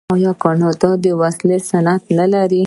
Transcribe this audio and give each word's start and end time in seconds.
آیا 0.15 0.31
کاناډا 0.43 0.91
د 1.03 1.05
وسلو 1.19 1.57
صنعت 1.69 2.03
نلري؟ 2.17 2.59